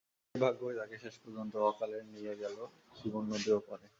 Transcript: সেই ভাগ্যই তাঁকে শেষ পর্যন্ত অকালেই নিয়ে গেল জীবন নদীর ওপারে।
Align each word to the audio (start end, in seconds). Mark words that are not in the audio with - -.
সেই 0.27 0.41
ভাগ্যই 0.43 0.75
তাঁকে 0.79 0.97
শেষ 1.03 1.15
পর্যন্ত 1.23 1.53
অকালেই 1.69 2.05
নিয়ে 2.13 2.33
গেল 2.41 2.57
জীবন 2.97 3.23
নদীর 3.31 3.53
ওপারে। 3.59 3.87